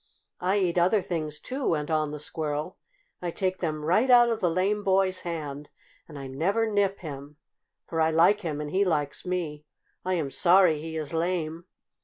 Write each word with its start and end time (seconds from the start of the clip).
"I 0.39 0.57
eat 0.57 0.79
other 0.79 1.03
things, 1.03 1.39
too," 1.39 1.63
went 1.67 1.91
on 1.91 2.09
the 2.09 2.17
Squirrel. 2.19 2.79
"I 3.21 3.29
take 3.29 3.59
them 3.59 3.85
right 3.85 4.09
out 4.09 4.29
of 4.29 4.39
the 4.39 4.49
lame 4.49 4.83
boy's 4.83 5.19
hand, 5.19 5.69
and 6.07 6.17
I 6.17 6.25
never 6.25 6.65
nip 6.65 7.01
him, 7.01 7.37
for 7.87 8.01
I 8.01 8.09
like 8.09 8.39
him 8.41 8.59
and 8.59 8.71
he 8.71 8.83
likes 8.83 9.27
me. 9.27 9.63
I 10.03 10.15
am 10.15 10.31
sorry 10.31 10.81
he 10.81 10.97
is 10.97 11.13
lame." 11.13 11.65